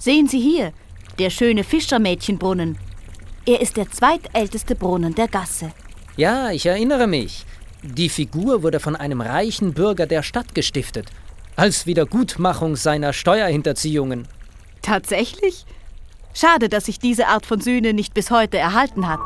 [0.00, 0.72] Sehen Sie hier,
[1.18, 2.78] der schöne Fischermädchenbrunnen.
[3.44, 5.72] Er ist der zweitälteste Brunnen der Gasse.
[6.16, 7.44] Ja, ich erinnere mich.
[7.82, 11.10] Die Figur wurde von einem reichen Bürger der Stadt gestiftet,
[11.54, 14.26] als Wiedergutmachung seiner Steuerhinterziehungen.
[14.80, 15.66] Tatsächlich?
[16.32, 19.20] Schade, dass sich diese Art von Sühne nicht bis heute erhalten hat.